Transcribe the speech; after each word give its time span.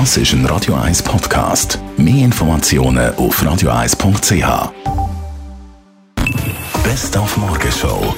Das 0.00 0.16
ist 0.16 0.32
ein 0.32 0.44
Radio 0.46 0.74
1 0.74 1.04
Podcast. 1.04 1.78
Mehr 1.96 2.24
Informationen 2.24 3.14
auf 3.14 3.40
radio1.ch. 3.40 4.72
Best 6.82 7.16
auf 7.16 7.36
Morgenshow. 7.36 8.12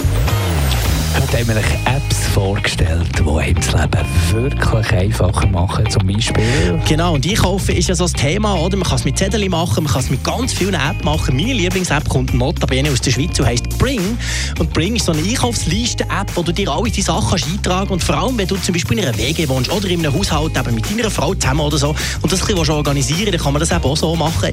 Heute 1.14 1.38
haben 1.38 1.48
wir 1.48 1.56
Apps 1.84 2.25
vorgestellt, 2.36 3.08
die 3.18 3.40
einem 3.40 3.54
das 3.54 3.72
Leben 3.72 4.06
wirklich 4.30 4.92
einfacher 4.92 5.46
machen. 5.46 5.88
Zum 5.88 6.06
Beispiel. 6.06 6.78
Genau, 6.86 7.14
und 7.14 7.26
Einkaufen 7.26 7.74
ist 7.74 7.88
ja 7.88 7.94
so 7.94 8.04
das 8.04 8.12
Thema, 8.12 8.56
oder? 8.56 8.76
Man 8.76 8.86
kann 8.86 8.96
es 8.96 9.06
mit 9.06 9.16
Zetteln 9.16 9.50
machen, 9.50 9.84
man 9.84 9.90
kann 9.90 10.02
es 10.02 10.10
mit 10.10 10.22
ganz 10.22 10.52
vielen 10.52 10.74
Apps 10.74 11.02
machen. 11.02 11.34
Meine 11.34 11.54
Lieblings-App 11.54 12.06
kommt 12.10 12.34
notabene 12.34 12.90
aus 12.90 13.00
der 13.00 13.12
Schweiz 13.12 13.38
und 13.38 13.46
heisst 13.46 13.70
Bring. 13.78 14.18
Und 14.58 14.70
Bring 14.74 14.96
ist 14.96 15.06
so 15.06 15.12
eine 15.12 15.22
Einkaufsliste-App, 15.22 16.30
wo 16.34 16.42
du 16.42 16.52
dir 16.52 16.70
alle 16.70 16.90
deine 16.90 17.02
Sachen 17.02 17.30
kannst 17.30 17.46
eintragen 17.46 17.90
Und 17.90 18.04
vor 18.04 18.18
allem, 18.18 18.36
wenn 18.36 18.46
du 18.46 18.56
zum 18.56 18.74
Beispiel 18.74 18.98
in 18.98 19.06
einer 19.06 19.16
WG 19.16 19.48
wohnst 19.48 19.72
oder 19.72 19.88
in 19.88 20.00
einem 20.00 20.12
Haushalt 20.12 20.58
eben 20.58 20.74
mit 20.74 20.90
deiner 20.90 21.10
Frau 21.10 21.32
zusammen 21.32 21.60
oder 21.60 21.78
so 21.78 21.94
und 22.20 22.30
das 22.30 22.42
ein 22.42 22.54
bisschen 22.54 22.70
organisieren 22.70 23.32
dann 23.32 23.40
kann 23.40 23.54
man 23.54 23.60
das 23.60 23.70
eben 23.70 23.82
auch 23.82 23.96
so 23.96 24.14
machen. 24.14 24.52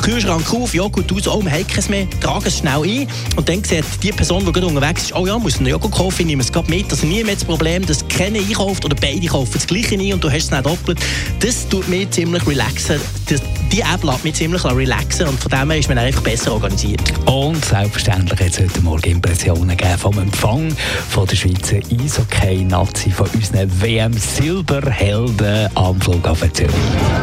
Kühlschrank 0.00 0.54
auf, 0.54 0.72
Joghurt 0.72 1.12
aus, 1.12 1.26
oh, 1.26 1.42
wir 1.42 1.50
haben 1.50 1.66
es 1.76 1.88
mehr, 1.88 2.06
trage 2.20 2.46
es 2.46 2.58
schnell 2.58 2.82
ein 2.82 3.08
und 3.34 3.48
dann 3.48 3.64
sieht 3.64 3.84
die 4.04 4.12
Person, 4.12 4.46
die 4.46 4.52
gerade 4.52 4.68
unterwegs 4.68 5.04
ist, 5.04 5.16
oh 5.16 5.26
ja, 5.26 5.36
muss 5.36 5.56
einen 5.56 5.66
Joghurt 5.66 5.92
kaufen, 5.92 6.28
nehme 6.28 6.40
es 6.40 6.52
gerade 6.52 6.70
mit. 6.70 6.92
Also 6.92 7.04
nie 7.06 7.23
mehr 7.24 7.34
das 7.34 7.44
Problem, 7.44 7.84
dass 7.86 8.06
keiner 8.08 8.38
einkauft 8.38 8.84
oder 8.84 8.94
beide 8.94 9.26
kaufen 9.26 9.52
das 9.54 9.66
Gleiche 9.66 9.94
ein 9.94 10.12
und 10.12 10.22
du 10.22 10.30
hast 10.30 10.44
es 10.44 10.50
nicht 10.50 10.66
doppelt. 10.66 10.98
Das 11.40 11.68
tut 11.68 11.88
mich 11.88 12.10
ziemlich 12.10 12.46
relaxen. 12.46 13.00
Das, 13.28 13.40
die 13.74 13.80
App 13.80 14.04
lässt 14.04 14.22
mich 14.22 14.34
ziemlich 14.34 14.64
relaxen 14.64 15.26
und 15.26 15.40
von 15.40 15.50
dem 15.50 15.68
her 15.68 15.80
ist 15.80 15.88
man 15.88 15.98
einfach 15.98 16.22
besser 16.22 16.52
organisiert. 16.52 17.12
Und 17.26 17.64
selbstverständlich 17.64 18.38
hat 18.38 18.50
es 18.50 18.60
heute 18.60 18.80
Morgen 18.82 19.10
Impressionen 19.10 19.76
gegeben 19.76 19.98
vom 19.98 20.16
Empfang 20.16 20.70
von 21.08 21.26
der 21.26 21.34
Schweizer 21.34 21.78
Eishockey-Nazi, 21.90 23.10
von 23.10 23.26
unseren 23.34 23.68
WM-Silberhelden 23.82 25.70
am 25.74 26.00
Flughafen 26.00 26.54
Zürich. 26.54 26.72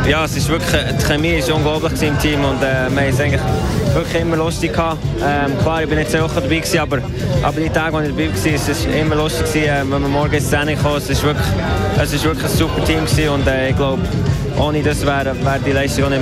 Ja, 0.10 0.26
es 0.26 0.36
ist 0.36 0.50
wirklich, 0.50 0.82
die 1.00 1.05
Chemie 1.05 1.36
ist 1.36 1.50
unglaublich 1.50 2.02
im 2.02 2.20
Team 2.20 2.43
und 2.43 2.62
äh, 2.62 2.90
wir 2.90 3.02
haben 3.02 3.13
es 3.13 3.20
eigentlich 3.21 3.41
wirklich 3.93 4.21
immer 4.21 4.36
lustig 4.36 4.74
gehabt. 4.74 4.98
Ähm, 5.24 5.58
klar, 5.60 5.84
ich 5.84 5.88
bin 5.88 5.99
nicht 5.99 6.12
so 6.12 6.20
hoch 6.20 6.32
dabei 6.36 6.58
gewesen, 6.58 6.80
aber, 6.80 6.98
aber 7.43 7.62
die 7.62 7.70
Tage, 7.70 7.96
als 7.96 8.10
ich 8.10 8.13
dabei 8.13 8.27
war, 8.27 8.54
ist 8.54 8.68
es 8.68 8.86
immer 8.88 9.15
lustig 9.15 9.46
gewesen, 9.46 9.70
äh, 9.70 9.80
wenn 9.90 10.02
wir 10.02 10.10
morgen 10.10 10.34
ins 10.34 10.49
Training 10.49 10.77
kommen. 10.77 10.98
Es 10.98 11.10
ist 11.10 11.24
wirklich, 11.24 11.48
es 11.98 12.12
ist 12.12 12.26
wirklich 12.26 12.52
ein 12.52 12.58
super 12.58 12.84
Team 12.84 13.05
gewesen 13.05 13.30
und 13.30 13.48
äh, 13.48 13.70
ich 13.70 13.76
glaube, 13.77 14.02
ohne 14.60 14.84
das 14.84 15.05
wäre 15.05 15.34
wär 15.43 15.60
die 15.65 15.71
Leistung 15.71 16.05
auch 16.05 16.10
nicht 16.10 16.21